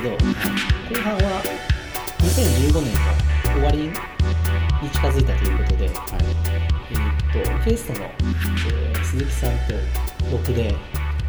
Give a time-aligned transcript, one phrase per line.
[0.00, 1.42] けど、後半は
[2.20, 3.00] 2015年の
[3.52, 3.78] 終わり
[4.82, 5.96] に近づいたということで、はい
[6.90, 9.74] えーっとゲストの、えー鈴木さんと
[10.30, 10.74] 僕で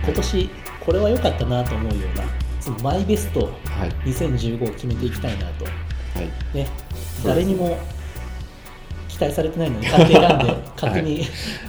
[0.04, 0.50] 今年
[0.82, 2.26] これは良かったなと思うような
[2.60, 3.46] そのマイベスト
[3.80, 3.90] はい。
[4.10, 5.66] 2015を決めていきたいなと。
[5.66, 5.72] は
[6.22, 6.56] い。
[6.58, 7.78] ねす誰にも
[9.08, 11.24] 期待されてないのに勝手に選んで勝手に、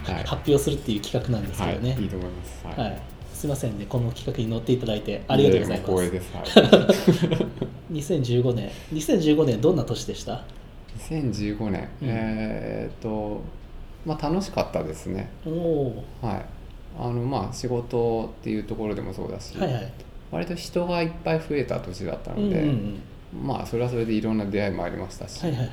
[0.05, 0.25] はい。
[0.25, 2.67] 発表するっていう企画なんですけどね、はい、いいと思います。
[2.67, 3.03] はい、
[3.41, 5.93] すいませんねこの企画に乗っていただいてありがとうございます。
[5.93, 6.37] 光栄です。
[6.37, 6.43] は
[7.91, 7.95] い。
[7.97, 8.71] 2015年。
[8.93, 10.45] 2015年どんな年でした
[11.09, 12.09] ？2015年、うん。
[12.09, 13.41] えーっと
[14.05, 15.31] まあ楽しかったですね。
[15.47, 16.45] おおはい。
[16.99, 19.93] あのまあ仕事っていうところでもそうだし、はいはい。
[20.31, 23.01] 割と人がいっぱい増えた年だったうんうんうので、ん。
[23.43, 25.65] まあそれはそれでいろんな出会いもありましたし、はいはいは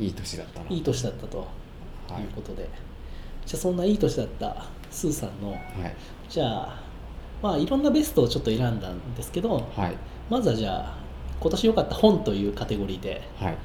[0.00, 0.04] い。
[0.06, 0.66] いい年だったな。
[0.70, 1.38] いい年だったと
[2.08, 2.68] はいいうことで、
[3.46, 5.60] じゃあそんないい年だったスーさんのはい。
[6.28, 6.82] じゃあ
[7.42, 9.96] まあいろんなベストをちょっと選んだんですけどはい。
[10.30, 10.96] まずはじゃあ
[11.40, 13.56] 今年良かった本というカテゴリーではい。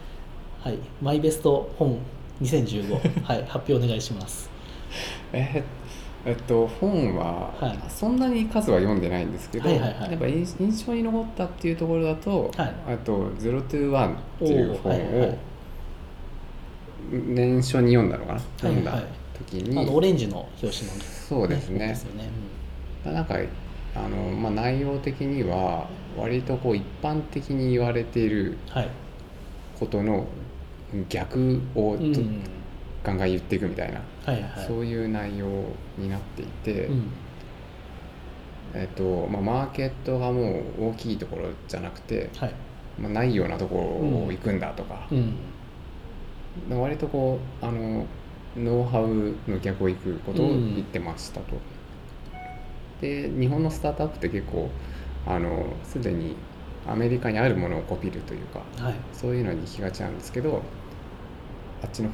[0.64, 0.78] はい。
[1.02, 1.98] マイベスト本
[2.42, 2.92] 2015
[3.24, 3.46] はい。
[3.46, 4.50] 発表お願いします。
[5.34, 5.88] えー
[6.26, 7.80] えっと本は、はい。
[7.88, 10.12] そんなに数は読んでないんですけど、はいはいはい。
[10.12, 12.74] やっぱ印印象に残ったっていうところだと、はい。
[12.96, 15.38] あと「0 to 1」っていう本を
[17.12, 19.04] 年初に読んだのかな、読んだはい
[19.46, 20.94] 時に、あのオレンジの表紙の、
[21.28, 21.88] そうですね。
[21.88, 22.30] ですよね、
[23.04, 23.36] なんか
[23.96, 28.90] あの、まあ、内容的には割とこう一般的に言われているうんはい、
[29.80, 30.28] ことの
[31.10, 32.42] 逆をと、うん。
[33.04, 34.66] ガンガン言っていくみたいな、はいはい。
[34.68, 35.46] そういう内容
[35.98, 37.12] になっていて、うん。
[38.74, 40.42] えっとまあ、マーケットがも
[40.80, 42.54] う大きいところじゃなくて、はい。
[43.00, 43.82] まあ、ないようなところ
[44.26, 46.80] を行くんだとか、うん。
[46.82, 48.06] 割とこうあの
[48.58, 51.56] ノウハウの逆を行くことを言ってましたと。
[53.02, 54.70] で日本のスタートアップって結構
[55.26, 56.36] あのすでに
[56.88, 58.96] アメリカにあるものをコピるというかはい。
[59.14, 60.62] そういうのに行きがちなんですけど
[61.84, 62.10] あっちの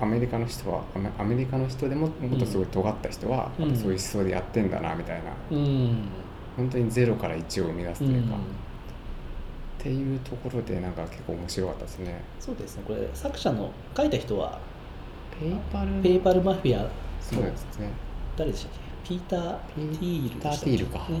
[0.00, 0.82] アメリカの人は
[1.18, 3.76] アメリカの人でももっとすごい尖った人は、うん。
[3.76, 5.32] そういう思想でやってんだなみたいな。
[5.50, 6.08] うん。
[6.56, 8.38] 本当にゼロから1を生み出すとうんいうか、っ
[9.78, 12.20] ていうところでなんか結構面白かったですね。
[12.38, 12.82] そうですね。
[12.86, 14.60] これ作者の書いた人は
[15.40, 16.88] ペイパルペーパルマフィア。
[17.20, 17.90] そうですね。
[18.36, 19.08] 誰でしたっけ？
[19.08, 19.40] ピーター・
[19.74, 20.98] ティールピーターティールか。
[21.08, 21.20] ね、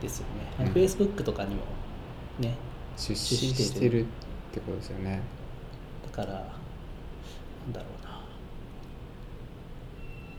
[0.00, 0.26] ですよ
[0.58, 0.72] ね、うん。
[0.72, 1.62] フェイスブックとかにも
[2.38, 2.54] ね
[2.96, 4.06] 出資してるっ
[4.52, 5.20] てことですよね。
[6.10, 8.10] だからなんだろうな、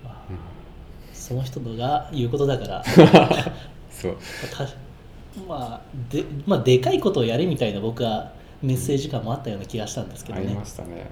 [0.03, 0.37] まあうん。
[1.13, 2.83] その人のが言うことだから。
[3.91, 4.17] そう。
[4.55, 4.67] た
[5.47, 8.31] まあでまあでかいことをやれみたいな僕は
[8.61, 10.45] メッセージ感もあったような気がしたんですけどね。
[10.45, 11.07] ありましたね。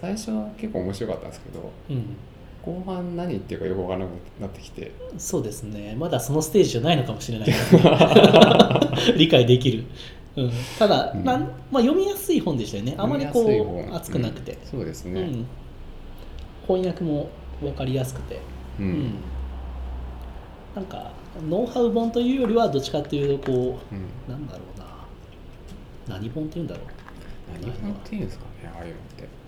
[0.00, 2.16] 最初は結構面白かったんですけど、うん
[2.62, 5.96] 後半何言ってるかよくわからなくなってきて、そうですね。
[5.98, 7.48] まだそのステージじゃないのかもしれない。
[9.16, 9.84] 理解できる、
[10.36, 11.24] うん、ただ、うん。
[11.24, 11.40] なん
[11.70, 12.94] まあ、読みやすい本でしたよね。
[12.98, 13.40] あまりこ
[13.90, 14.58] う熱くなくて、うん。
[14.70, 15.20] そうですね。
[15.22, 15.46] うん、
[16.66, 17.28] 翻訳も
[17.62, 18.40] 分かりやすくて、
[18.78, 18.90] ううん。
[18.90, 19.14] ん
[20.74, 21.12] なんか
[21.48, 23.98] ノウハウ本というよりはどっちかっていうとこうん。
[23.98, 24.78] うなんだろう
[26.10, 26.16] な。
[26.18, 26.84] 何本っていうんだろう。
[27.64, 29.39] 何本っていうんですかね、ああいうのって。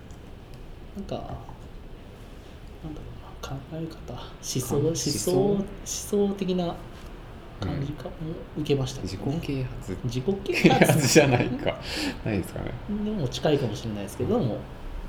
[0.97, 5.31] なんかなんだろうな考え方思想思思想想？
[5.31, 6.75] 思想的な
[7.61, 8.11] 感じかも
[8.59, 11.77] 受けましたけ自どね、己啓発自己啓啓発発じゃないか。
[12.27, 12.73] ないですかね。
[13.05, 14.57] でも近いかもしれないですけども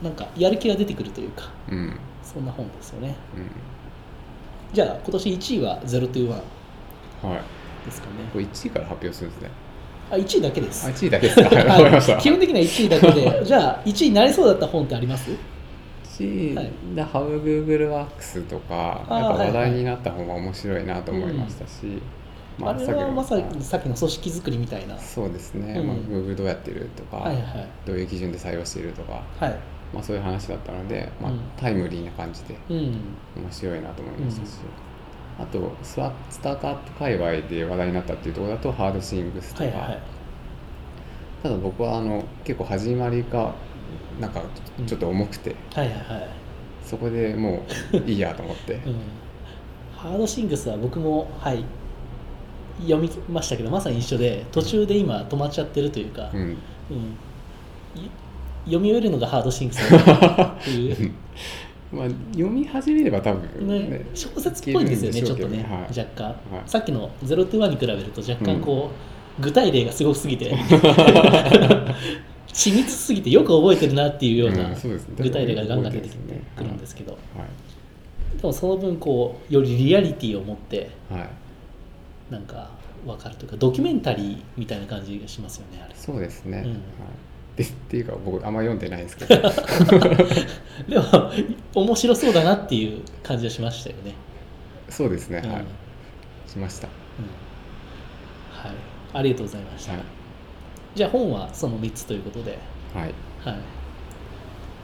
[0.03, 1.77] なんかやる気が出てくるというかうん。
[1.77, 1.93] うん。
[2.23, 3.15] そんな本ですよね
[4.71, 6.41] じゃあ今年1位は「021はい。」
[7.85, 9.49] ですかねこれ1位から発表するんですね。
[10.11, 11.49] あ1位だけですあ、1位だけですか。
[12.21, 15.31] 基本的には1位だけでじゃあ1位になりそうだった本ってあります？
[16.13, 16.71] し、はい。
[16.95, 22.01] で How Google Works とかあーやっぱ話題になった方が面白いなと思いましたし、
[22.57, 24.97] まあれさっきのはまさにさっきの組織づくりみたいな。
[24.99, 25.87] そうですね、うん。
[25.87, 27.67] まあ、Google どうやってるとか、はいはい。
[27.85, 29.59] どういう基準で採用しているとか、はい。
[29.93, 31.39] まあ、そういう話だったので、まあうん。
[31.57, 32.77] タイムリーな感じでうん。
[32.77, 34.51] 面白いなと思いましたし、
[35.39, 39.99] あとスワスタートアップ界隈で話題になったっていうところだとハードシングスとか、はいはい。
[41.41, 43.53] ただ僕はあの結構始まりが
[44.19, 44.41] なんか
[44.85, 46.29] ちょっと重くて、はいはいはい。
[46.83, 47.63] そこでも
[47.93, 48.73] ういいやと思って。
[48.85, 48.95] うん、
[49.95, 51.63] ハードシングスは僕もはい。
[52.81, 56.39] 読みましたけどまさに一緒で途中で今止まっちゃってるというか、うん。
[56.39, 56.55] うん。
[57.95, 58.09] い
[58.65, 59.91] 読み終えるのがハードシングス。
[59.91, 61.11] だっていう、
[61.91, 65.99] まあ、読み始めれば多分ねね、小説っぽいんですよねいけるんちょっとね、はい。
[65.99, 66.35] 若干、はい。
[66.65, 68.89] さっきの「ゼロトゥワンに比べると若干こ
[69.39, 70.55] う、具体例がすごすぎて
[72.53, 74.75] 緻密すぎてよく覚えてるなっていうような
[75.17, 76.09] 具体例がガンガン出て
[76.55, 77.17] くるんですけど、
[78.37, 80.91] でもその分こうよりリアリティを持って
[82.29, 82.69] なんか
[83.05, 85.95] 分かるというかドキュメンタリーみたいな感じがしますよねあれ。
[85.95, 86.71] そうですね、うん。
[86.71, 86.79] はい、
[87.57, 89.35] でっていうか僕あんま読んでないんですけど。
[90.87, 91.31] でも
[91.73, 94.13] 面白そうだなっていう感じがしましたよね、
[94.89, 95.51] そうですね、うん。
[95.51, 95.65] はい
[96.47, 96.87] しました。
[96.87, 96.93] うん。
[98.51, 98.75] はい、
[99.13, 100.22] ありがとうございました、はい
[100.95, 102.57] じゃあ本はその3つということで、
[102.93, 103.13] はい。
[103.43, 103.57] はい、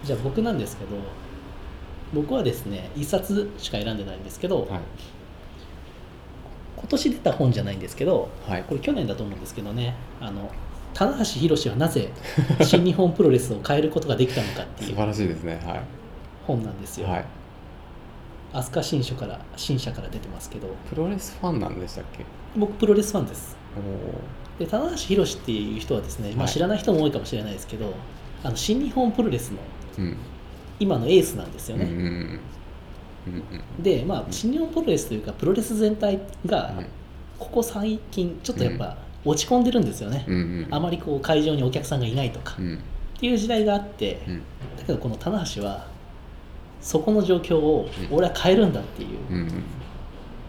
[0.03, 0.97] じゃあ僕なんですけど
[2.13, 4.79] 僕はですね1冊しか選んでないんですけど、はい。
[6.75, 8.63] 今年出た本じゃないんですけどはい。
[8.63, 10.49] これ去年だと思うんですけどねあの
[10.93, 12.09] 棚橋宏はなぜ
[12.63, 15.59] 新日本プロレスを変えることができたのかっていう素晴らしいですね。
[15.63, 15.83] は
[16.47, 17.25] 本なんですよ、いはい。
[18.53, 20.67] 飛鳥新書から新社から出てますけど。
[20.89, 22.25] プロレスファンなんでしたっけ？
[22.57, 23.55] 僕プロレスファンです。
[23.55, 23.58] お
[24.57, 26.53] で棚橋宏っていう人はですね、まあ、はい。
[26.53, 27.93] 知らない人も多いかもしれないですけど、
[28.43, 29.59] あの新日本プロレスの
[30.79, 32.39] 今のエースなんですよね、うんうん
[33.79, 36.85] でまあ新日本プロレスというかプロレス全体がうん
[37.37, 40.67] ここ最近ちょっとやっぱ落ち込んでるんですよね、うんうん。
[40.71, 42.55] あまりこう会場にお客さんがいないとか。
[42.59, 42.75] うん。
[42.75, 44.37] っていう時代があって、うん。
[44.77, 45.87] だけどこの棚橋は
[46.81, 48.17] そこの状況をうん。
[48.17, 49.63] 俺は変えるんだっていううん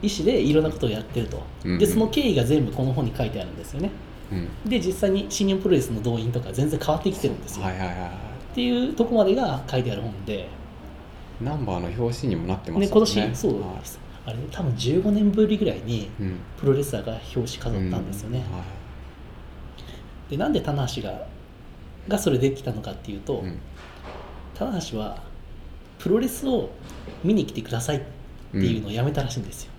[0.02, 3.90] 意思でいろんなことをやってると、うんでその経緯が全部この本に書いてあるんですよね。
[4.32, 4.70] うん。
[4.70, 8.08] で実際に新日本プロレスの動員とか全然変わってきてるんですよ、はいはいはいは
[8.52, 10.48] っていうとこまでが書いてある本で、
[11.40, 13.72] いナンバーの表紙にもなってまね、した今年そうはい
[14.26, 16.36] あれ多分15年ぶりぐらいにうん。
[16.58, 18.62] プロレスラーが表紙飾ったんですよね、うんは
[20.28, 20.30] い。
[20.30, 21.26] でなんで棚橋が
[22.08, 23.58] がそれできたのかっていうと、うん。
[24.54, 25.22] 棚橋は
[25.98, 26.70] プロレスを
[27.24, 28.00] 見に来てくださいっ
[28.52, 29.70] ていうのをやめたらしいんですよ、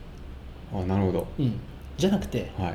[0.73, 1.27] あなるほど。
[1.39, 1.59] うん。
[1.97, 2.73] じゃなくてはい。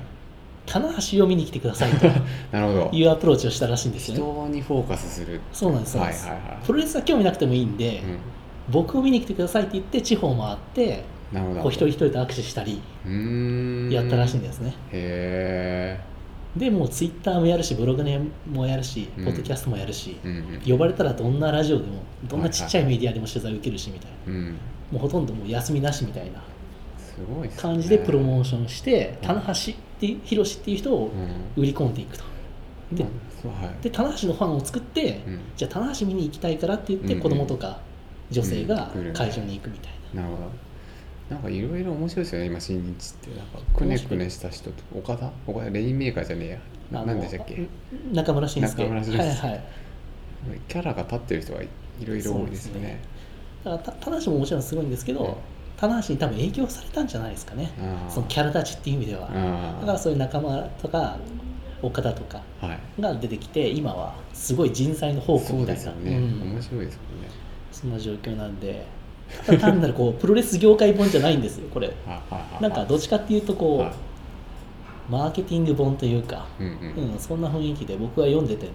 [0.66, 2.06] 棚橋を見に来てくださいと
[2.50, 2.90] なるほど。
[2.93, 4.20] いうアプローチをしたらしいんですよね。
[4.20, 5.40] 人にフォーカスする。
[5.52, 6.66] そうなんですそうなんです、はいはいはい。
[6.66, 8.19] プロレスは興味なくてもいいんで、うん。
[8.69, 11.60] 僕を見に来てくださいって言って地方回ってなるほど。
[11.62, 12.81] こう一人一人と握手したり
[13.93, 15.99] やったらしいんですね、へ
[16.56, 18.04] でもうツイッターもやるしブログ
[18.50, 19.25] もやるしうん。
[19.25, 20.28] ポッドキャストもやるし、え
[20.64, 20.72] うん。
[20.72, 24.58] 呼ばれたらどんなラジオでもどんなちっちゃいメディアでも取材受けるしみたいな、うんうん。
[24.92, 26.42] もうほとんどもう休みなしみたいな
[27.22, 27.50] ね。
[27.56, 29.54] 感じでプロモーションして、棚橋っ
[30.00, 31.62] て広志っていう人をうん。
[31.62, 32.24] 売り込んでいくと。
[32.92, 33.82] ではい。
[33.82, 35.40] で棚橋のファンを作って、うん。
[35.56, 37.80] じゃあ棚橋見に行きたいからって言ってうん子供とか
[38.30, 40.50] 女性が会場に行くみたいな、なるほど。
[41.28, 43.30] なんかいろいろ面白いですよね今新日って。
[43.36, 45.30] なんかくねくねした人と岡田？
[45.46, 45.70] 岡田？
[45.70, 46.58] レインメーカーじゃねえや。
[46.90, 47.66] なあのなんでしたっけ？
[48.12, 48.84] 中村慎介。
[48.84, 49.18] 中村慎介。
[49.18, 49.60] はいはい。
[50.68, 51.68] キャラが立ってる人がい
[52.04, 53.00] ろいろ多いですよね。
[53.64, 55.34] だからた棚橋ももちろんすごいんですけど、うん
[55.76, 57.70] 棚橋に多分影響されたんじゃないですかね。
[58.08, 59.28] そのキャラ立ちっていう意味では。
[59.31, 61.19] あだからそういう仲間とか
[61.82, 62.40] 岡田とか
[62.99, 65.75] が出てきて今はすごい人材の宝庫みたいな。
[65.75, 66.52] ですよね、うん。
[66.55, 67.28] 面白いですよね。
[67.73, 68.87] そんな状況なんで。
[69.44, 71.88] ただ単なるこうプロレス業界本じゃないんですよこれ。
[72.06, 73.93] はははなんかどっちかっていうとこう、はい。
[75.11, 76.70] マーケティング本というか、うんう
[77.00, 77.12] ん。
[77.12, 78.73] うん、そんな雰囲気で僕は読んでてね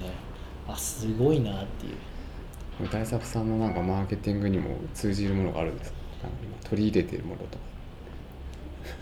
[0.68, 2.90] あすごいなっていう。
[2.90, 5.98] 大作さんのなんかマーケティングにも通じるものがあるんですか？
[6.72, 7.58] 取り入れているものと。
[7.58, 7.64] か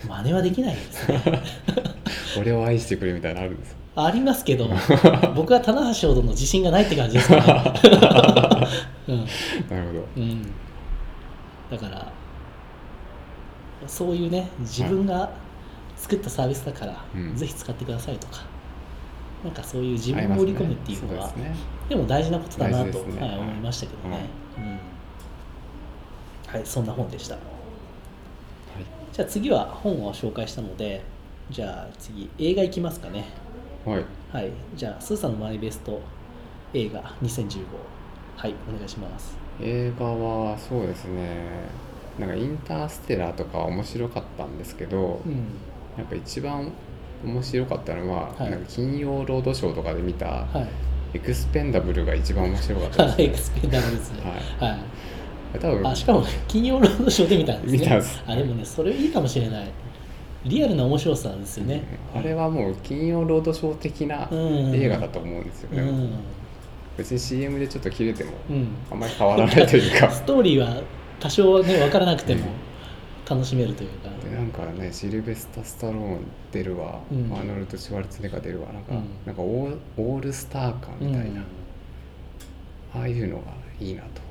[0.07, 1.21] 真似はできないですね。
[2.39, 4.67] 俺を愛してくれみたいなのあるんですかありますけど
[5.35, 7.43] 僕は棚橋ほどの自信がないって感じですかね、
[9.69, 10.07] なるほど。
[10.17, 10.23] うん。
[10.23, 10.41] うん、
[11.69, 12.11] だから
[13.85, 15.29] そういうね自分が
[15.95, 17.35] 作ったサービスだから、うん。
[17.35, 18.45] ぜひ使ってくださいとか
[19.43, 21.55] なんかそういう自分を売り込むっていうのはありますね。
[21.89, 23.21] でも大事なことだなと、ね。
[23.21, 24.27] はい、思いましたけどね、
[24.57, 24.79] うん。
[26.51, 27.37] はいそんな本でした
[29.19, 31.01] じゃあ次は本を紹介したので
[31.49, 33.25] じゃあ次映画いきますかね。
[33.83, 36.01] はい、はい、はいじゃあスーさんのマイベスト
[36.73, 37.65] 映画2015
[38.37, 39.35] はいお願いします。
[39.61, 41.35] 映画はそうですね。
[42.17, 45.33] なんかインターステラーとかは面白かったんですけど、うん。
[45.97, 46.71] やっぱ一番
[47.25, 48.49] 面白かったのは、はい。
[48.49, 51.17] なんか金曜ロードショーとかで見たはい。
[51.17, 54.21] エクスペンダブルが一番面白かったです、 エクスペンダブルですね。
[54.59, 54.79] はい、
[55.57, 55.87] 多分。
[55.87, 57.79] あしかも金曜ロードショーで見たんですね。
[57.79, 59.67] 見たんですあでもねそれいいかもしれない。
[60.45, 61.83] リアルな面白さですよね、
[62.15, 64.73] あれはもう金曜ロードショー的なうん。
[64.73, 66.13] 映画だと思うんですよね、うん、
[66.97, 70.09] 別に CM でちょっと切れてもうん、あんまり変わらないというか。
[70.11, 70.81] ストーリーは
[71.19, 72.45] 多少ね分からなくても
[73.29, 76.19] 楽しめるというか、でなんかねシルベスタ・スタローン
[76.53, 77.31] 出るわ、うん。
[77.33, 78.67] アーノルド・シュワルツェネッガー出るわ。
[78.71, 79.03] なんか,、うん。
[79.25, 81.41] なんかオーオールスター感みたいな、
[82.95, 83.43] ああいうのが
[83.81, 84.21] いいなと。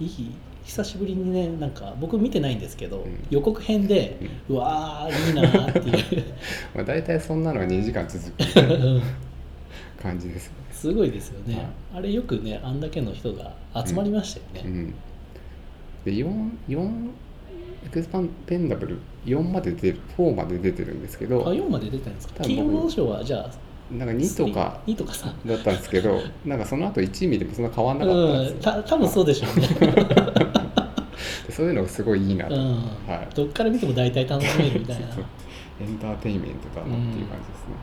[0.00, 0.32] いい？
[0.70, 3.26] 久しぶりにねなんか僕見てないんですけど、ん。
[3.28, 6.24] 予告編で、うわーいいなーっていう。
[6.76, 8.36] まあ大体そんなのが2時間続く
[10.00, 11.66] 感じですよね、すごいですよね、はい。
[11.96, 13.52] あれよくねあんだけの人が
[13.84, 14.94] 集まりましたよね、うん、
[16.04, 17.08] で 4, 4
[17.86, 22.44] エクスパンペンダブル4まで出る4まで出てるんですけあど4まで出たんですか？
[22.44, 23.50] 金曜ロードショーはじゃあ
[23.92, 25.34] なんか2とか2とかさ。
[25.44, 28.84] だったんですけどなんかその後1見てもそんな変わんなかったんですよ、うん。
[28.84, 30.49] た多分そうでしょうね、で
[31.60, 32.62] そういうのがすごいいいなと、うん。
[33.06, 33.28] はい。
[33.34, 35.08] どっから見ても大体楽しめるみたいな。
[35.78, 37.74] エンターテインメントだなっていう感じですね、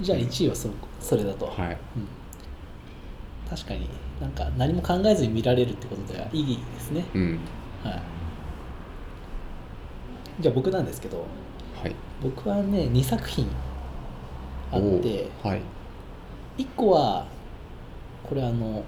[0.00, 0.68] じゃあ1位はそ
[1.00, 1.76] それだと、はい。
[1.96, 2.08] うん。
[3.50, 3.88] 確かに
[4.20, 7.40] なんか何も考えずに見られるってことではいいですね、うん。
[7.82, 8.02] はい、
[10.40, 11.26] じゃあ僕なんですけど
[11.82, 11.94] はい。
[12.22, 13.48] 僕はね2作品
[14.70, 15.60] あってはい。
[16.58, 17.26] 1個は
[18.22, 18.84] これあの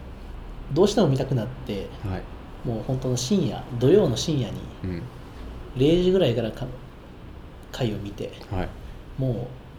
[0.73, 2.23] どうしても見たくなってはい。
[2.67, 5.03] もう本当の深夜土曜の深夜にうん。
[5.77, 6.67] 0時ぐらいからか
[7.73, 8.69] 回を見てはい。
[9.19, 9.35] もう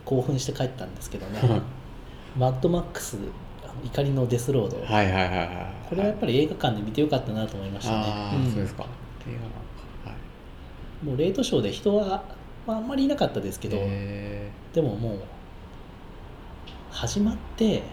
[0.05, 1.61] 興奮して帰ったんですけどね。
[2.37, 3.17] マッドマックス
[3.83, 8.03] 怒りのデスロード、はいはいはいはいこれはやっぱり映画館で見てよかったなと思いましたね。
[8.07, 8.51] ああ、うん。
[8.51, 8.85] そうですか。
[9.27, 10.15] 映画館は
[11.03, 11.05] い。
[11.05, 12.23] もうレートショーで人は、
[12.65, 15.19] まあ、あんまりいなかったですけど、へでももう
[16.91, 17.83] 始まって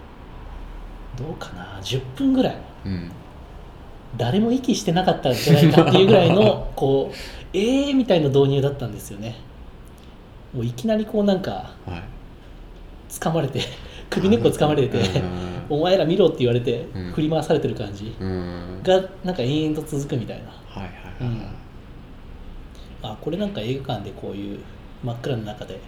[1.17, 2.57] どうかな10分ぐらい
[4.17, 7.17] 誰も息してなかったんじゃないかっていうぐらいの こう
[7.55, 9.37] えーみたいな導入だったんですよね。
[10.55, 11.51] もういきなりこうなんか
[11.87, 12.03] はい。
[13.09, 13.61] 掴まれて
[14.09, 14.99] 首根っこ掴まれて
[15.69, 17.13] お前ら見ろって言われてうん。
[17.13, 18.15] 振り回されてる感じ
[18.83, 20.45] がなんか延々と続くみたいな。
[20.69, 21.47] はいはいはいはい。
[23.03, 24.59] あこれなんか映画館でこういう
[25.03, 25.81] 真っ暗の中で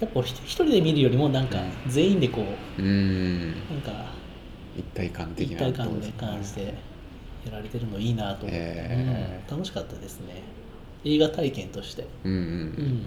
[0.00, 2.42] やっぱ一人で見るよりもなんか全員でこ
[2.78, 3.40] ううん。
[3.50, 3.92] なんか
[4.76, 6.74] 一体感的一な体感で感じて
[7.46, 9.58] やられてるのいいなと思って、えーうん。
[9.58, 10.42] 楽しかったですね。
[11.04, 12.40] 映画体験として、うんううん。
[12.42, 13.06] ん、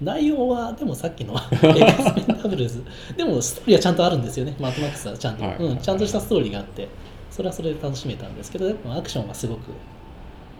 [0.00, 2.82] 内容はでもさっきの エクスペンダブルズ。
[3.16, 4.54] でもストーリーはちゃんとあるんですよね。
[4.58, 5.56] マットマックスはちゃんと、はい。
[5.58, 6.88] うん、ちゃんとしたストーリーがあって。
[7.30, 9.62] それはそれで楽しめたんですけどでもアクションはすごく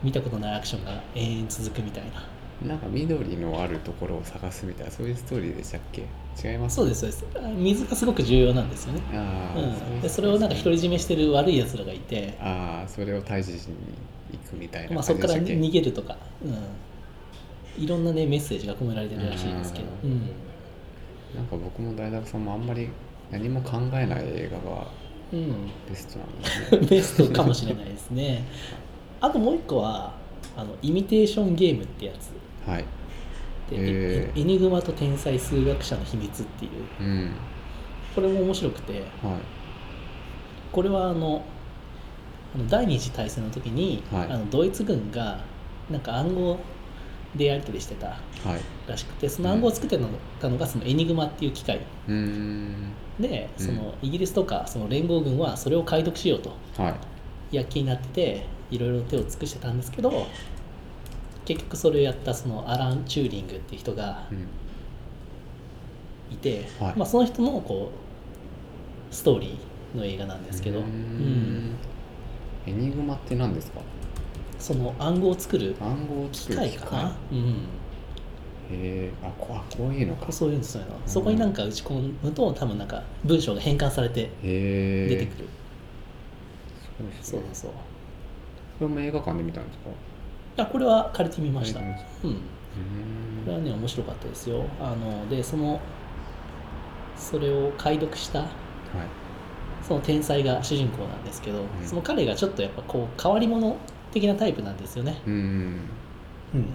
[0.02, 2.04] 見たことないアクションが延々続くみたい
[2.62, 2.68] な。
[2.68, 6.02] なんか緑のあるところを探すみたいなそういうストーリーでしたっけ？
[6.42, 7.26] 違いますそうですそうです。
[7.36, 9.62] あ水がすごく重要なんですよね、ああ、う
[9.96, 12.36] ん、でそれをなんか独り占めしてる悪いやつらがいて。
[12.40, 13.76] ああそれを退治しに
[14.32, 20.20] 行くみたいなまあ、そこから逃げるとか、うん、いろんなねメッセージが込められてるらしいですけど、ううん。
[21.34, 22.88] なんか僕も大学さんもあんまり
[23.30, 24.86] 何も考えない映画が
[25.32, 26.86] うん、ベストなんですね。
[26.90, 28.44] ベストかもしれないですね。
[29.20, 30.12] あともう一個は
[30.56, 32.68] あのイミテーションゲームってやつ。
[32.68, 32.84] はい
[33.70, 34.38] で、へー。
[34.38, 36.70] エエニグマと天才数学者の秘密っていう。
[37.00, 37.30] うん。
[38.14, 38.92] これも面白くて。
[38.92, 39.02] はい。
[40.72, 41.42] これはあの
[42.68, 44.30] 第二次大戦の時に、はい。
[44.30, 45.40] あのドイツ軍が
[45.90, 46.58] なんか暗号
[47.34, 48.14] でやり取りしてたは
[48.56, 48.60] い。
[48.88, 49.98] らしくてその暗号を作って
[50.40, 51.80] たのがそのエニグマっていう機械。
[52.08, 52.92] うーん。
[53.18, 56.94] でうんそのイギリスとかその連合軍はそれを解読しようとはい。
[57.56, 60.26] 躍起になってていろいろ手を尽くしてたんですけど
[61.44, 64.46] 結局それをやったそのアラン・チューリングっていう人がうん。
[66.32, 66.94] いて、はい。
[66.96, 67.92] まあ、その人のこ
[69.10, 70.86] うストーリーの映画なんですけど、うん。
[70.86, 71.76] ん
[72.66, 73.80] エニグマって何ですか？
[74.58, 77.52] その暗号を作る暗号を機械かな、うん、へ
[78.72, 80.32] えあこあこういうのか。
[80.32, 80.96] そういうのそういうの。
[81.06, 85.48] そこになんか打ち込むと多分なんか文章が変換されて出てくる、
[87.20, 87.70] そうそうそう
[88.78, 89.90] これも映画館で見たんですか？
[90.56, 91.98] あこれは借りてみました、うん、こ
[93.46, 94.64] れはね面白かったですよ。
[94.80, 95.80] あのでその
[97.16, 98.48] それを解読したはい。
[99.82, 101.66] その天才が主人公なんですけど、ん。
[101.84, 103.76] その彼がちょっとやっぱこう変わり者
[104.12, 105.80] 的なタイプなんですよね、うーん
[106.54, 106.68] うん、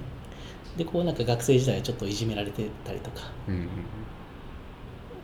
[0.77, 3.21] でこうなんか学生時代ちょっといじめられてたりとか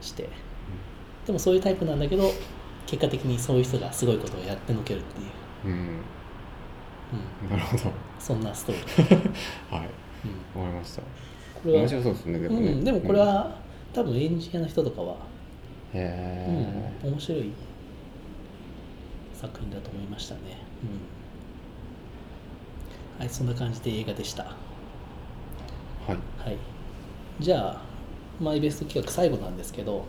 [0.02, 0.30] して。
[1.28, 2.32] でもそういうタイプなんだけど
[2.86, 5.24] 結果的にそういう人がすごいことをやってのけるってい
[5.72, 6.00] う、うん。
[7.44, 7.92] うん、なるほど
[8.26, 9.32] そんなストーリー、
[9.70, 9.90] はい。
[10.56, 11.04] うん、わかりました。
[11.04, 11.08] こ
[11.66, 13.56] れは面白そうですねでもね、うん、でもこれは、
[13.94, 15.18] 多分エンジニアの人とかは、
[15.94, 17.52] うんへうん、面白い
[19.32, 20.42] 作品だと思いましたね、
[23.20, 24.56] うん、はいそんな感じで映画でした。
[26.08, 26.50] えはい。
[26.50, 26.58] はい。
[27.40, 27.82] じゃあ
[28.42, 30.04] マイベスト企画最後なんですけど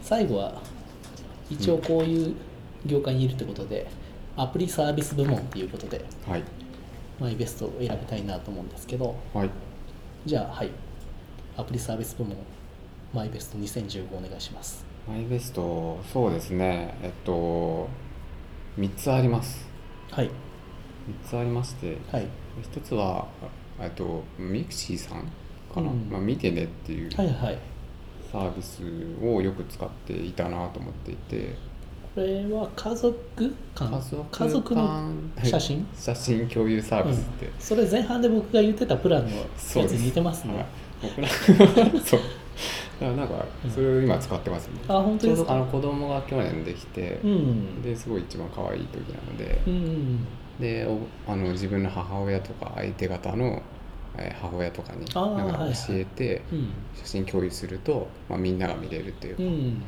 [0.00, 0.62] 最後は
[1.50, 2.36] 一応こういう
[2.86, 3.88] 業界にいるってことで、
[4.36, 6.44] アプリサービス部門っていうことではい
[7.18, 9.16] マイベストを選びたいなと思うんですけど。
[9.32, 9.50] はい。
[10.24, 10.70] じゃあはい。
[11.56, 12.36] アプリサービス部門
[13.14, 14.84] マイベスト2015お願いします。
[15.08, 16.94] マイベストそうですね。
[17.02, 17.88] えっと
[18.78, 19.66] 3つあります。
[20.10, 20.26] はい。
[20.26, 20.30] 3
[21.28, 21.96] つありまして。
[22.12, 22.26] はい。
[22.74, 23.26] 1つは
[23.78, 25.32] あえっと mixi さん
[25.74, 26.08] かな、うん。
[26.10, 28.82] まあ、みてねっていうサービス
[29.22, 31.54] をよく使っていたなと思っていて
[32.20, 35.86] れは家族間家族家族の間写真？
[35.96, 40.54] 写真共有サービスって、それ前半で僕が言ってたプランのやつに似てますね。
[40.54, 40.66] はい。
[41.02, 41.28] 僕ら
[42.00, 42.20] そう。
[43.00, 47.82] だからなんかそれを今使ってますね、あ本当ちょうですかどあの子供が去年できて、うん。
[47.82, 50.26] ですごい一番可愛い時なので、うん
[50.58, 53.62] でおあの自分の母親とか相手方の、
[54.16, 56.68] えー母親とかになんか教えてうん。
[56.94, 59.82] 写真共有すると、まあ、みんなが見れるっていうか、うん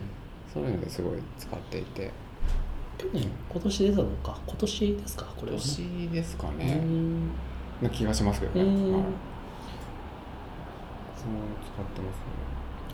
[0.58, 2.10] そういうのですごい使っていて。
[2.98, 4.38] 去年今年出たのか。
[4.46, 5.24] 今年ですか？
[5.36, 7.28] これは、ね、年ですかうね、ん。
[7.80, 8.92] な気がしますけどね、うん。
[8.92, 9.02] はい、
[11.14, 11.30] そう
[11.64, 12.22] 使ってますね。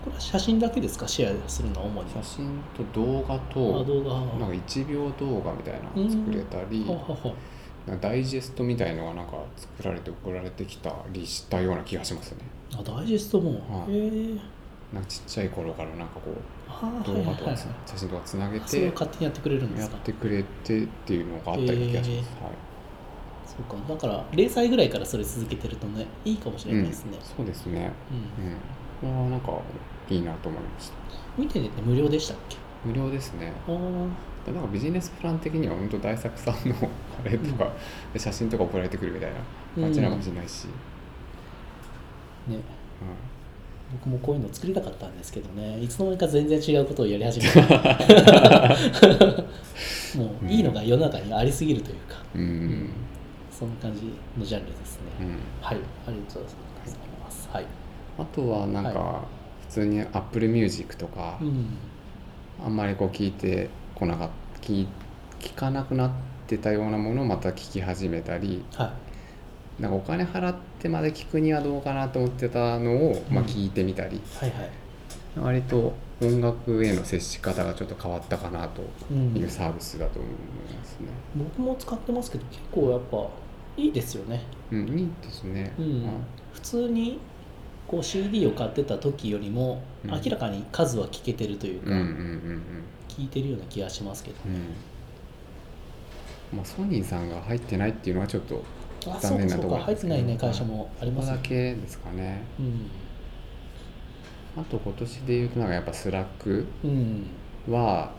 [0.04, 1.09] これは写真だけですか？
[1.09, 2.11] シェアするのは主に。
[2.12, 4.11] 写真と動画あと動画。
[4.38, 6.87] なんか1秒動画みたいなの作れたり、
[7.99, 12.38] ダイジェストみたいのがなんか作られて送られてきたりしたような気がしますね。
[12.78, 13.94] あダイジェストも、はい。
[13.97, 14.38] へえ
[14.92, 16.35] なんかちっちゃい頃からなんかこう
[16.68, 17.12] 動画とか？
[17.12, 17.59] はいはいはい。
[17.87, 19.97] 写真とかつなげて勝手にやってくれるんでやすか？
[19.97, 22.30] ってくれてっていうのがあったような気がします、
[23.47, 23.94] そうか。
[23.94, 27.92] だから0歳ぐらいからそれ続けてるとねいいかもしはい、れないですね、うん、そうですね。
[28.40, 28.47] うん。
[28.47, 28.54] うん。
[29.00, 29.52] これはなんか
[30.11, 30.94] いいなと思いました。
[31.38, 32.56] 見てて無料でしたっけ？
[32.85, 33.52] 無料ですね。
[33.66, 33.73] な
[34.52, 36.75] んかビジネスプラン的には本当大作さんの
[37.25, 37.73] あれとか、
[38.14, 39.83] 写真とか送られてくるみたいな。
[39.83, 40.71] 感じなのかもしれないし、ね。
[42.49, 42.61] うん
[43.93, 45.81] 僕もこういうの作りたかったんですけどね。
[45.81, 47.61] いつの間にか全然違うことをやり始めた。
[50.19, 52.91] もういいのが世の中にありすぎるというか、うん。
[53.50, 55.38] そんな感じのジャンルですね、うん。
[55.61, 55.79] はい。
[56.07, 56.59] ありがとうござい
[57.23, 57.49] ます。
[57.53, 57.67] はい、
[58.19, 59.23] あとはなんはか
[59.69, 61.76] 普通に Apple Music とか、うん。
[62.64, 64.87] あんまりこう聞いてこなかった聞
[65.41, 66.11] 聞かなくなっ
[66.47, 68.91] てたようなものをまた聞き始めたりはい
[69.81, 73.49] なんかお金払ってまで聞くにはどうかなと思ってたのを、まあ、うん。
[73.49, 74.71] 聞いてみたり、はいはい。
[75.37, 79.37] 割と音楽への接し方がちょっと変わったかなとうん。
[79.37, 80.33] いうサービスだと思い
[80.75, 81.09] ますね。
[81.35, 83.29] 僕も使ってますけど結構やっぱ
[83.77, 85.72] いいですよね、うん、いいですね。
[85.79, 86.03] うん。
[86.03, 86.12] まあ
[86.53, 87.18] 普通に
[87.88, 90.11] こう CD を買ってた時よりもうん。
[90.12, 92.62] 明らかに数は聞けてるというか、うんうんうん
[93.09, 94.61] 聞いてるような気がしますけど、うんうん。
[96.57, 98.62] まあソニーさんが入ってないっていうのはちょっと
[99.21, 102.43] 残念なとこそうか入ってろないね会社もありここますよだけですかね。
[102.59, 102.90] うん。
[104.57, 107.27] あと今年で言うとなんかやっぱ Slack うん。
[107.69, 108.12] は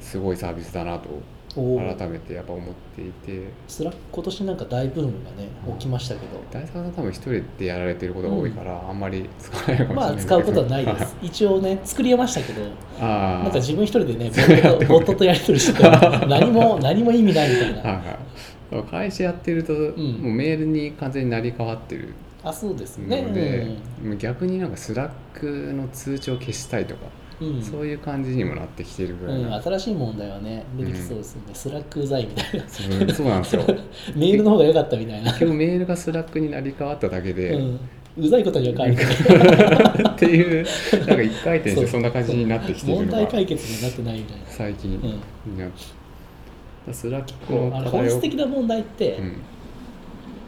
[0.00, 1.08] すごいサービスだなと
[1.54, 3.50] 改めてやっぱ思っていて。
[3.68, 5.72] Slack 今年なんか大ブームがねうん。
[5.74, 10.16] 起きましたけど、大作さん多分一人でやられてることが多いから、あんまり使わないのかもしれまあない。
[10.16, 11.16] ですけど使うことはないです。
[11.22, 12.62] 一応ね作りましたけど。
[13.00, 14.30] ああなんか自分一人でね
[14.88, 15.90] ボットとやり取りしてた
[16.26, 17.80] 何も何も意味ないみたいな。
[17.82, 18.31] はいはい
[18.82, 19.76] 会社やってると、ん。
[19.76, 27.02] もうメールに完全になり変わってるあそうですのねで、もう逆になんか Slack の通知を消したいとか、
[27.40, 32.68] うん、うんそういう感じにもなってきてるぐらいうん、な、新しい問題はね出てきそうですよね、 Slack うざいみたいな。
[32.68, 33.62] そうそうなんですよ。
[34.16, 37.80] メールの方が良かったみたいな、結局メールが Slackになり変わっただけで、うん、
[38.18, 40.66] うざいことには変わりないっていう
[41.06, 44.42] なんか一回転してそんな感じになってきてる問のが題解決になってないみたいな。
[44.48, 45.00] 最近、
[45.46, 45.56] うん。
[45.56, 45.68] いや
[46.90, 49.42] Slack こうあのの課題を本質的な問題って、うん。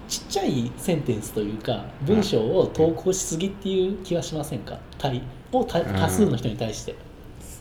[0.07, 4.79] ちっちゃいセンテンスというか文章を投稿しすぎっていう気はしませんか？
[4.99, 6.95] 対を多多数の人に対して。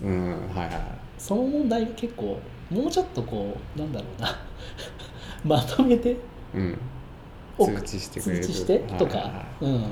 [0.04, 0.70] うんはいはい
[1.18, 2.38] その問題が結構
[2.70, 4.36] もうちょっとこうなんだろうな。
[5.46, 6.18] まとめて
[6.54, 6.78] うん。
[7.58, 8.44] お通知してくれる。
[8.44, 9.30] 通知してとか、はいは
[9.62, 9.74] いはい。
[9.76, 9.84] うん。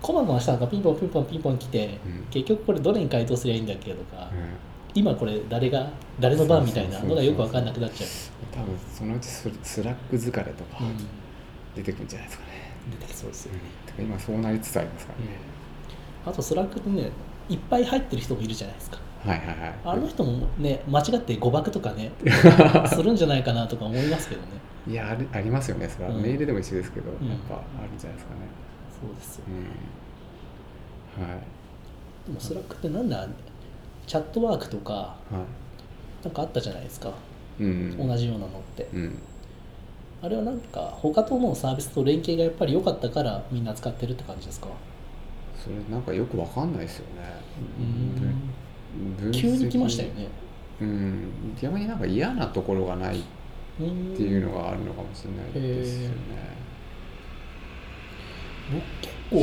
[0.00, 2.26] コマコマしたのがピンポンピンポンピンポン来て、うん。
[2.30, 8.10] 結局これどれに回答すりゃいいんだっけとか、うん今これ誰が誰の番みたいなのがよく分かんなくなっちゃう。
[8.54, 10.96] 多分そのうちス Slack 疲れとかうん。
[11.74, 12.50] 出てくるんじゃないですかね、
[12.90, 15.24] 出てきそうですよね、てか今そうなりつつありますからね、
[16.26, 17.10] あと Slack ってね
[17.48, 18.98] いっぱい入ってる人もいるじゃないですか。
[19.24, 19.74] はいはいはい。
[19.84, 22.12] あの人もね間違って誤爆とかね
[22.92, 24.48] するんじゃないかなとか思いますけどね。
[24.86, 25.88] いやありありますよね。
[25.88, 26.22] それは、うん。
[26.22, 27.28] メールでも一緒ですけど、うん。
[27.28, 28.40] やっぱあるんじゃないですかね。
[29.00, 29.44] そうですよ。
[31.18, 31.24] うん。
[31.28, 31.38] はい。
[32.26, 33.26] でも Slack ってなんだ？
[34.06, 35.16] Chatwork とかは
[36.24, 37.08] なんかあったじゃないですか。
[37.08, 38.08] いうん。
[38.08, 38.88] 同じようなのって。
[38.92, 39.18] うん。
[40.22, 44.68] あれはなんか他とのサービスと連携がやっぱり良かったからみんな使ってるって感じですか？
[45.62, 47.22] それなんかよくわかんないですよね。
[49.32, 50.28] 急に来ましたよね。
[50.80, 51.56] うん。
[51.60, 53.22] 逆になんか嫌なところがないっ
[53.74, 53.82] って
[54.22, 56.14] いうのがあるのかもしれないですよね。
[58.70, 59.36] 僕結構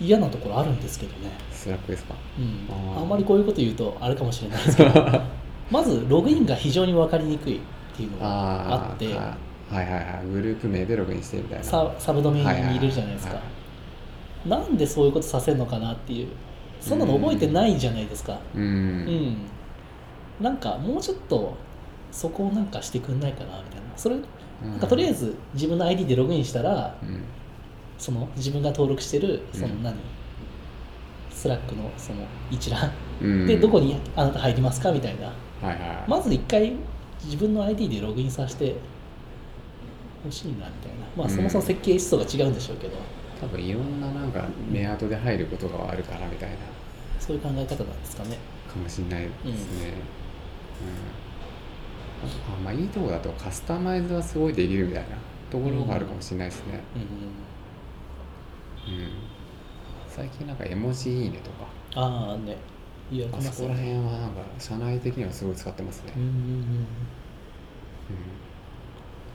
[0.00, 2.14] 嫌なところあるんですけどね、 Slack ですか？
[2.38, 5.20] うん、あんまりこういうこと言うとあれかもしれないですけど。
[5.70, 7.60] まずログインが非常に分かりにくいっ
[7.96, 9.06] ていうのがあって。
[9.06, 9.16] はい
[9.74, 10.26] はいはい。
[10.32, 11.64] グループ名でログインしてみたいな。
[11.64, 13.34] ササブドメインに入れるじゃないですか。
[13.34, 13.40] は
[14.46, 16.28] なんでそういうことさせるのかなっていう。
[16.80, 18.38] そんなの覚えてないじゃないですか。
[18.54, 19.06] ううん。
[19.06, 19.36] ん
[20.40, 21.54] なんかもうちょっと
[22.12, 23.86] そこをなんかしてくんないかなみたいな。
[23.96, 27.24] それうんなんかとりあえず自分の ID でログインしたらうん
[27.98, 29.94] その自分が登録してるそのうん何、
[31.30, 32.90] Slack のその一覧。
[33.22, 33.46] うん。
[33.46, 34.92] でどこにあなた入りますか？
[34.92, 35.26] みたいな。
[35.26, 35.32] は
[35.62, 36.72] いはいまず一回
[37.24, 38.76] 自分の ID でログインさせて
[40.22, 40.66] ほしいなみたい
[41.00, 41.06] な。
[41.16, 41.34] まあうん。
[41.34, 42.96] そもそも設計思想が違うんでしょうけど、
[43.40, 46.56] 多分いろんななんかメアドで入ることがあるからみたいな。
[47.18, 48.38] そういう考え方なんですかね。
[48.68, 49.92] かもしれないですね。
[50.82, 52.26] うん。
[52.26, 52.28] あ
[52.64, 55.08] まあいいとこだとカスタマイズはすごいできるみたいな
[55.50, 56.80] ところがあるかもしれないですね。
[56.94, 57.08] うんうん
[60.08, 61.66] 最近なんか絵文字いいねとか。
[61.94, 62.56] ああね。
[63.10, 66.12] 言われあそこら辺はなんか社内的にはすごい使ってますね。
[66.16, 66.22] うん。
[66.22, 66.86] うんうん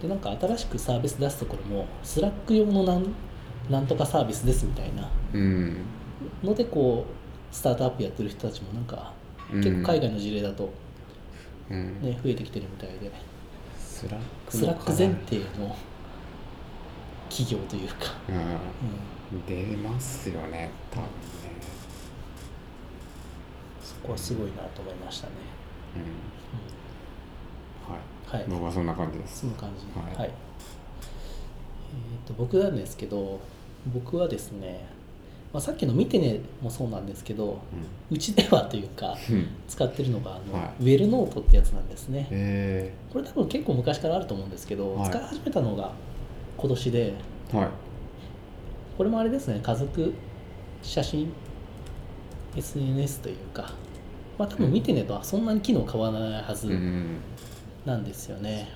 [0.02, 3.06] でなんか新しくサービス出すところも Slack 用のなん
[3.70, 5.08] なんとかサービスですみたいな。
[5.34, 5.78] うん。
[6.44, 9.14] のでこうスタートアップやってる人たちもなんか
[9.54, 10.74] うん結構海外の事例だと
[11.70, 12.02] うん。
[12.02, 13.12] ね、増えてきてるみたいで。
[13.78, 15.76] Slack Slack 前提の
[17.30, 17.96] 企業というか、
[18.28, 18.36] うん。
[18.36, 18.40] う
[19.48, 21.10] 出ますよね多分ね。
[23.82, 25.34] ん、そこはすごいなと思いましたね、
[25.96, 26.00] う
[27.90, 27.94] ん。
[27.94, 28.00] は
[28.36, 28.50] い、はい。
[28.50, 29.42] 僕はそんな感じです。
[29.42, 29.48] そ。
[29.48, 29.86] の感じ。
[30.00, 30.16] はい。
[30.18, 33.40] はい、えー、と僕なんですけど
[33.94, 34.88] 僕はですね、
[35.54, 37.62] まあ、さっきの見てねもそうなんですけど
[38.12, 39.36] うちではというかうん。
[39.36, 40.84] うん使ってるのがあの、はい。
[40.84, 42.28] ウェルノートってやつなんですね。
[42.30, 45.10] えこれ多分結構昔からあると思うんですけど、はい。
[45.10, 45.94] 使い始めたのが
[46.58, 47.70] 今年でー、はい
[49.02, 50.14] これもあれですね家族
[50.84, 51.34] 写真
[52.56, 53.74] ？SNS というか。
[54.38, 57.18] まあ多分見てねとはそんなに機能変わらないはずうん
[57.84, 58.70] なんですよね、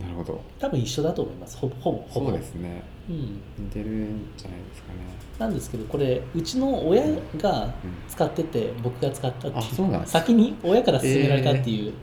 [0.00, 0.40] なるほど。
[0.60, 1.56] 多分一緒だと思います。
[1.56, 2.26] ほぼほぼほぼ。
[2.28, 2.84] そうですね。
[3.10, 4.98] うん、似てるんじゃないですかね。
[5.40, 7.04] なんですけどこれうちの親
[7.36, 7.74] が
[8.08, 11.94] 使ってて僕が使ったってあそうなん先に親から勧められたっていう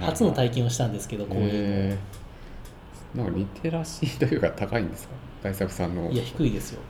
[0.00, 2.23] 初の体験をしたんですけど、こういうの、えー、
[3.14, 5.14] なんかリテラシーというか高いんですか？
[5.42, 6.10] 大作さんの。
[6.10, 6.80] いや低いですよ。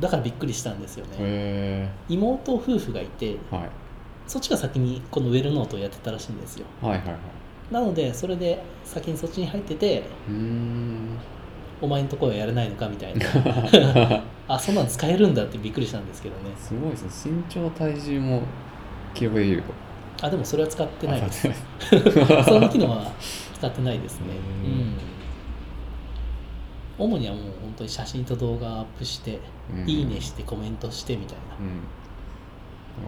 [0.00, 3.68] だからびっくりしたんですよね、へ妹夫婦がいてー、はい。
[4.26, 6.66] そっちが先にこのウェルノートをやってたらしいんですよ。
[6.82, 7.16] はいはいはい。
[7.72, 11.18] なのでそれで先にそっちに入っててうーん。
[11.80, 13.26] お前のところはやれないのかみたいな。
[14.48, 16.50] あそんなの使えるんだってびっくりしたんですけどね。
[16.58, 17.32] すごいですね。
[17.36, 18.42] 身長体重も
[19.14, 20.26] 記録できると。
[20.26, 21.48] あでもそれは使ってないです。
[21.48, 22.44] あ使ってない。
[22.44, 23.12] その機能は
[23.58, 24.26] 使ってないですね。
[24.64, 25.13] うん
[26.96, 29.40] 主にはもう本当に写真と動画アップして、
[29.72, 29.88] うん。
[29.88, 31.56] いいねしてコメントしてみたいな。
[31.58, 31.80] うん、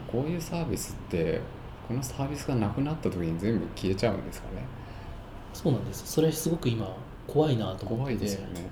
[0.09, 1.41] でもこういうサービスって
[1.87, 4.65] このサービスがなくなった時に全部消えちゃうんですかね？
[5.55, 6.11] そうなんです。
[6.11, 6.95] それすごく今
[7.27, 8.25] 怖いなと思怖ってて。
[8.25, 8.69] いですよね。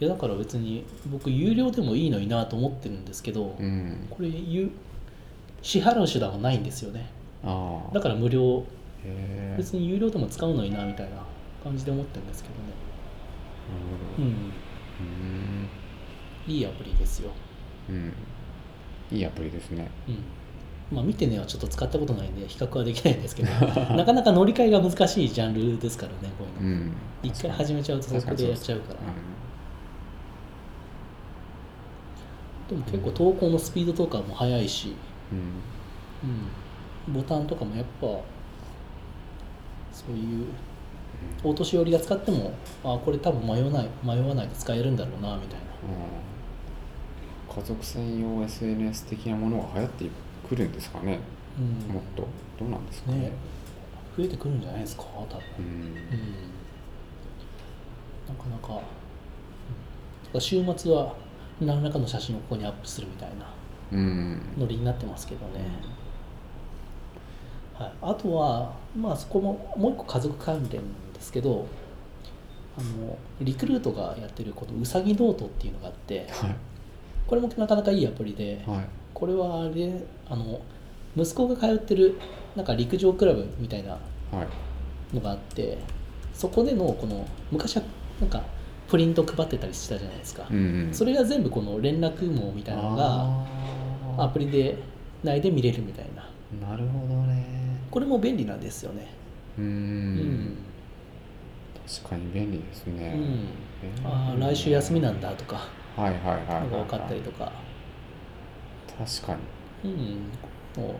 [0.00, 4.06] いやだから別に僕有料でもいいのになと思ってるんですけど、うん。
[4.10, 4.70] これ有
[5.62, 7.10] 支払う手段はないんですよね。
[7.42, 7.94] ああ。
[7.94, 8.58] だから無料。
[8.58, 8.64] へ
[9.04, 9.54] え。
[9.58, 11.16] 別に有料でも使うのになみたいな
[11.62, 12.60] 感じで思ってるんですけどね
[14.18, 14.52] うん。
[16.46, 17.30] いいアプリですよ。
[17.88, 17.98] うん、う
[19.14, 19.90] ん、いいアプリですね。
[20.08, 20.18] うん。
[20.94, 23.50] まあ見てねはちょっと使ったことないんで比較はできないんですけど
[23.96, 26.82] なかなか乗り換えが難しいジャンルですからねこういうの。
[26.82, 26.92] うん。
[27.22, 29.00] 一回始めちゃうとそこでやっちゃうから。
[32.68, 34.94] でも結構投稿のスピードとかも速いし、
[35.30, 36.30] うん、
[37.06, 38.06] うん、ボタンとかもやっぱ
[39.92, 40.46] そういう
[41.42, 45.64] お年寄りが使ってもあこれ多分迷わない迷わないで使えるんだろうなみたいな。
[47.54, 50.10] うん、家族専用 SNS 的なものが流行って
[50.48, 51.18] くるんですかね。
[51.58, 51.94] うん。
[51.94, 52.26] もっと。
[52.58, 53.18] どうなんですかね。
[53.18, 53.32] ね。
[54.16, 55.40] 増えてくるんじゃないですか多分。
[55.58, 55.64] うん。
[55.64, 55.74] うん。
[58.28, 58.80] なかなか。
[60.34, 60.40] うん。
[60.40, 61.14] 週末は
[61.60, 63.46] 何らかの写真をここにアップするみたいな。
[63.92, 64.40] うん。
[64.58, 65.64] ノリになってますけどね、
[67.74, 70.82] はい、あとはまあそこももう一個家族関連
[71.24, 71.66] ですけど
[72.76, 76.56] あのリクルートがやってるこのうさぎノートっていうのがあってはい。
[77.26, 78.84] これもなかなかいいアプリではい。
[79.14, 79.92] これはあれ
[80.28, 80.60] あの
[81.16, 82.18] 息子が通ってる
[82.54, 83.98] なんか陸上クラブみたいなは
[85.12, 85.14] い。
[85.14, 85.78] のがあって
[86.34, 87.84] そこでのこの昔は
[88.20, 88.42] なんか
[88.88, 90.60] プリント配ってたりしたじゃないですか、うんう
[90.90, 90.94] ん。
[90.94, 93.04] それが全部この連絡網みたいなのが
[94.18, 94.76] あアプリで
[95.22, 96.28] 内で見れるみたいな。
[96.66, 97.46] ーなるほどね。
[97.90, 99.08] これも便利なんですよね。
[99.56, 100.56] うん、
[101.86, 104.06] 確かに便利ですね、うん。
[104.06, 105.56] ああ来週休みなんだとか。
[105.96, 107.52] はいはいはいはい、のが分かったりとか
[108.98, 109.36] 確か
[109.84, 109.90] に。
[109.90, 109.94] う
[110.80, 110.82] ん。
[110.82, 110.94] もう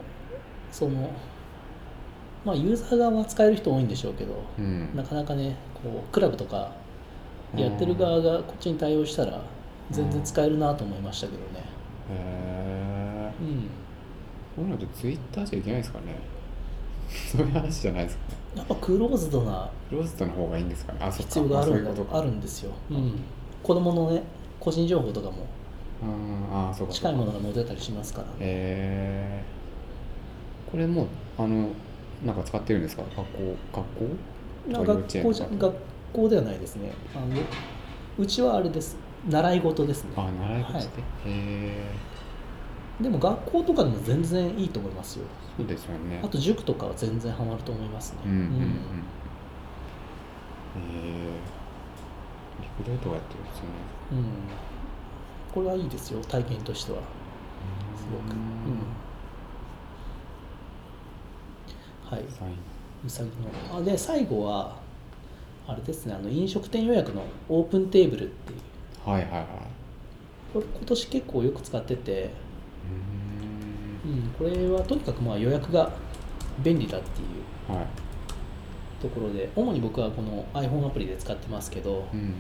[0.71, 1.11] その
[2.45, 4.95] まあユーザー側は使える人多いんでしょうけどうん。
[4.95, 6.73] なかなかねこうクラブとか
[7.57, 9.41] やってる側がこっちに対応したら
[9.91, 11.65] 全然使えるなと思いましたけどね。
[12.11, 13.69] へえうん。
[14.55, 16.17] こういうのってツイッターじゃいけないですかね
[17.09, 18.39] そういう話じゃないですかね。
[18.57, 20.99] やっぱクローズドなクローズドの方がいいんですかね。
[21.03, 21.29] あそっか。
[21.35, 21.91] 必要があるんだ。
[21.91, 22.19] まそういうことか。
[22.19, 23.21] あるんですよ、うん、
[23.63, 24.23] 子供のね
[24.61, 25.47] 個人情報とかも
[26.03, 27.11] あーあーそうかそうか。
[27.11, 31.07] 近いものが載ってたりしますからえー、これもう
[31.39, 31.69] あの
[32.25, 33.03] なんか使ってるんですか？
[33.17, 33.87] 学校学
[34.69, 34.73] 校？
[34.73, 35.75] な学校じゃ学
[36.13, 36.93] 校ではないですね。
[37.15, 37.27] あの
[38.17, 38.97] うちはあれです。
[39.29, 40.11] 習い事ですね。
[40.17, 40.85] あ習い事で、はい。
[40.85, 40.89] へ
[41.27, 41.85] え
[43.01, 45.25] でも学校とかでも全然いいと思いますよ。
[45.57, 46.21] そうですよね。
[46.23, 48.19] あと塾とかは全然ハマると思いますね。
[48.25, 48.49] うんうんうん、へ
[50.77, 51.31] え
[52.61, 53.65] リクルートがやってるんですね。
[54.13, 54.19] うん。
[54.19, 54.25] うん
[55.55, 56.99] これはいいですよ体験としては。
[56.99, 58.35] すごく。
[58.35, 58.81] うん。
[62.11, 62.25] はい。
[62.29, 62.57] サイン
[63.07, 64.77] うさぎのあで最後は
[65.69, 69.09] あれですねあの飲食店予約のオープンテーブルっていう。
[69.09, 69.47] はいはいはい。
[70.53, 72.31] これ今年結構よく使ってて、
[74.05, 75.91] うーんうん、これはとにかくまあ予約が
[76.63, 77.25] 便利だってい
[77.75, 77.87] うはい。
[79.03, 82.35] ところで主に僕はこの iPhone アプリで使ってますけどうん。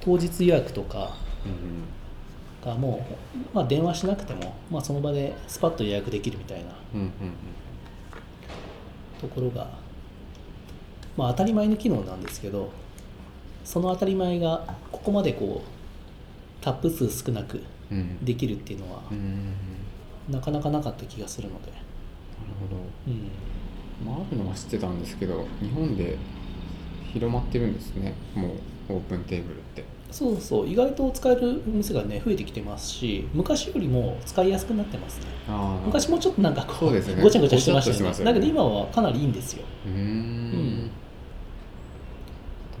[0.00, 7.10] 当日予約とかうんがもう、まあ、電話しなくても、まあ、その場でスパッと予約できるみたいなうんうん。
[9.20, 9.68] ところが、
[11.16, 12.70] まあ、当たり前の機能なんですけど
[13.64, 17.62] その当たり前がここまでこうタップ数少なく
[18.22, 19.02] できるっていうのは
[20.28, 21.80] なかなかなかった気がするので、なる
[22.60, 22.82] ほど。
[23.06, 23.30] うん、
[24.04, 26.16] まあ、あるのは知ってたんですけど日本で
[27.12, 28.14] 広まってるんですね。
[28.34, 28.48] も
[28.88, 29.84] うオープンテーブルって。
[30.10, 30.68] そうそう。
[30.68, 35.26] 意外と使える店がね増えてきてますし昔よりも使いやすくなってますね。
[35.48, 37.22] ああ昔もちょっとなんかこそうですよね。
[37.22, 38.24] ごちゃごちゃしてましたよね。
[38.24, 39.64] だけど今はかなりいいんですよ。
[39.86, 40.90] うーん。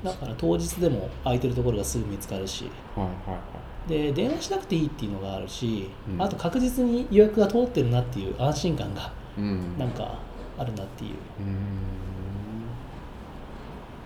[0.04, 2.64] だから当日でも空いてるところがすぐ見つかるし。
[2.94, 6.22] はいはいはいで電話しなくていいっていうのがあるし、うん。
[6.22, 9.78] あと確実に予約が通ってるなっていう安心感がうん。
[9.78, 10.18] なんか
[10.58, 11.10] あるなっていう。
[11.12, 11.16] う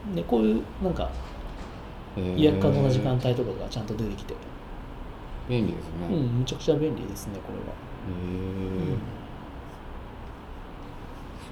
[0.09, 0.15] ーん。
[0.15, 1.11] でこういうなんか
[2.17, 2.39] えー。
[2.39, 4.35] 予約可能な時間帯とかがちゃんと出てきて、
[5.49, 5.93] 便利ですね。
[6.11, 7.71] うんむちゃくちゃ便利ですねこれは、へ
[8.93, 8.97] え
[11.41, 11.51] す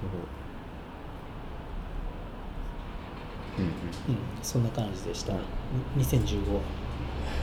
[3.59, 3.69] ごいう。
[3.69, 3.71] んうん。
[3.71, 5.33] うん、そんな感じでした。
[5.33, 5.41] に
[6.05, 6.61] 2015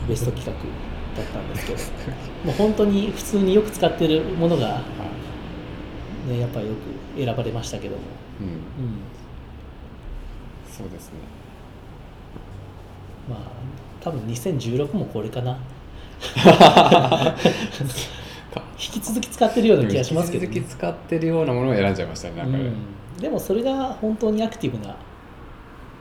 [0.07, 0.53] ベスト企画
[1.15, 1.79] だったんですけど
[2.45, 4.81] もう本当に普通によく使ってるものが、
[6.27, 8.01] ね、やっぱりよく選ばれましたけども、
[8.41, 8.47] うん。
[8.47, 8.61] うん、
[10.69, 11.19] そうですね。
[13.29, 13.39] まあ
[14.01, 15.57] 多分2016もこれかな。
[18.77, 24.95] 引き続き使ってるような気がしますけど、引き続き使ってるようなものを選んじゃいましたねなんかね、うん、でもそれが本当にアクティブな、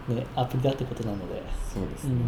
[0.08, 1.42] ね、アプリだってことなので、
[1.72, 2.18] そうですね、うん、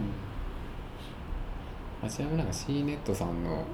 [2.06, 3.64] あちなみになんか C ネットさんの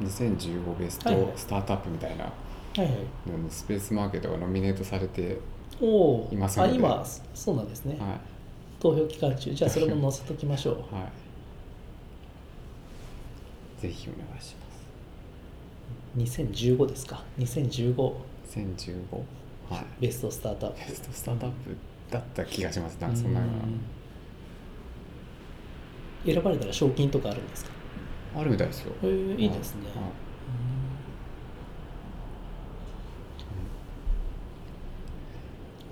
[0.00, 2.30] 2015ベストスタートアップみたいなは
[2.84, 2.88] い
[3.50, 5.40] スペースマーケットがノミネートされて、
[6.30, 6.72] いますので。
[6.72, 8.18] あ今そうなんですね、は
[8.78, 9.52] 投票期間中。
[9.52, 10.74] じゃあそれも載せときましょう。
[10.74, 11.08] い は
[13.78, 14.54] い、ぜひお願いし
[16.16, 16.40] ます。
[16.40, 17.24] 2015ですか。
[17.38, 18.94] 2015 2015
[19.70, 19.84] はい。
[20.00, 20.78] ベストスタートアップ。
[20.88, 21.76] ベストスタートアップ
[22.10, 22.96] だった気がします。
[23.00, 23.80] なんかそんなよううん
[26.24, 27.70] 選ばれたら賞金とかあるんですか？
[28.34, 28.92] なあるみたいですよ。
[29.02, 29.82] へえいいですね。
[29.94, 30.04] はい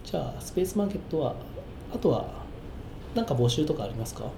[0.05, 1.35] じゃあスペースマーケットは
[1.93, 2.27] あとは
[3.15, 4.31] なんか募集とかありますか？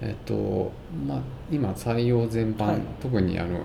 [0.00, 0.72] えっと
[1.06, 2.80] まあ今採用全般、はい。
[3.02, 3.60] 特にあの、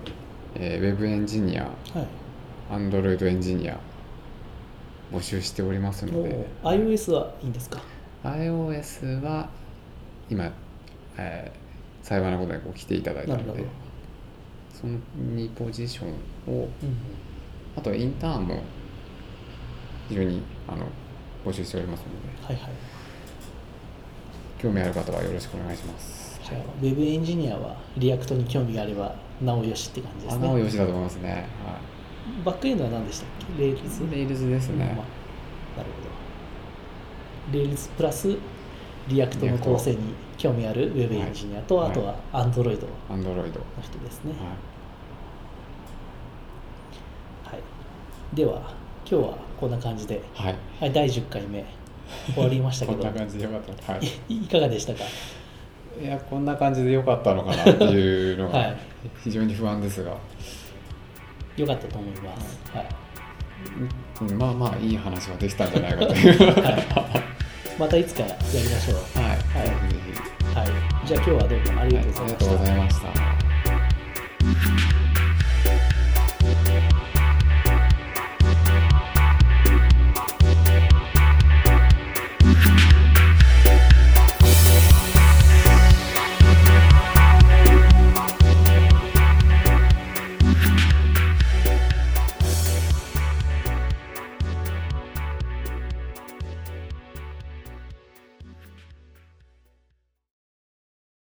[0.54, 2.06] えーウェブエンジニアはい。
[2.70, 3.78] アンドロイドエンジニア
[5.10, 6.46] 募集しておりますので。
[6.62, 7.80] お iOS はいいんですか
[8.24, 9.48] ？iOS は
[10.30, 10.52] 今、
[11.18, 11.62] えー
[12.06, 13.64] 幸いなことにこう来ていただいたので
[14.74, 14.98] その
[15.36, 16.08] 2ポジション
[16.52, 16.68] をうん。
[17.76, 18.60] あとインターンも
[20.08, 20.84] 非常にあの
[21.44, 22.06] 募集しておりますの
[22.48, 22.72] ではいはい。
[24.58, 26.40] 興味ある方はよろしくお願いします。
[26.82, 30.44] ウェブエンジニアは React に興味があればなおよしって感じですね。
[30.44, 31.46] なおよしだと思いますね。
[31.64, 31.78] は
[32.44, 33.62] バックエンドは何でしたっけ？
[33.62, 34.02] Rails？
[34.04, 35.04] い Rails ですね、まあなる
[35.76, 37.58] ほど。
[37.58, 38.36] Rails プラス
[39.08, 39.98] React の構成に
[40.42, 41.90] 興味あるウェブエンジニアと、はい。
[41.92, 42.88] あとは Android。
[43.08, 43.16] の
[43.80, 44.32] 人ですね。
[47.44, 47.62] ははい。
[48.34, 48.74] では、
[49.08, 51.64] 今日はこんな感じで、い、はい、はい、第10回目。
[52.34, 52.98] 終わりましたけど。
[53.06, 53.92] こんな、感じでよかった。
[53.92, 54.34] はい。
[54.34, 55.04] いいかがでしたか？
[56.02, 58.76] いやこんな感じでよかったのかなっていうのが はい。
[59.22, 60.16] 非常に不安ですが、
[61.56, 62.60] よかったと思います。
[62.74, 62.86] はい。
[64.20, 66.62] うんまあまあいい話はできたんじゃないかという。
[66.62, 66.84] はい、
[67.78, 69.21] またいつかやりましょう。
[71.12, 72.64] じゃあ今日はどうもありがとうございましたはいありがとうご。
[72.64, 73.41] ざいました